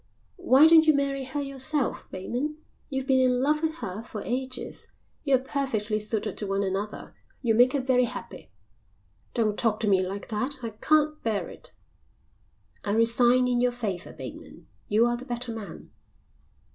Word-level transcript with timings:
"Why 0.37 0.65
don't 0.65 0.87
you 0.87 0.95
marry 0.95 1.25
her 1.25 1.41
yourself, 1.41 2.07
Bateman? 2.09 2.57
You've 2.89 3.05
been 3.05 3.19
in 3.23 3.39
love 3.39 3.61
with 3.61 3.75
her 3.81 4.01
for 4.01 4.23
ages. 4.23 4.87
You're 5.21 5.37
perfectly 5.37 5.99
suited 5.99 6.37
to 6.39 6.47
one 6.47 6.63
another. 6.63 7.13
You'll 7.43 7.57
make 7.57 7.73
her 7.73 7.81
very 7.81 8.05
happy." 8.05 8.51
"Don't 9.35 9.59
talk 9.59 9.79
to 9.81 9.87
me 9.87 10.01
like 10.01 10.29
that. 10.29 10.55
I 10.63 10.71
can't 10.71 11.21
bear 11.21 11.49
it." 11.49 11.73
"I 12.83 12.93
resign 12.93 13.47
in 13.47 13.61
your 13.61 13.71
favour, 13.73 14.11
Bateman. 14.11 14.65
You 14.87 15.05
are 15.05 15.17
the 15.17 15.23
better 15.25 15.51
man." 15.53 15.91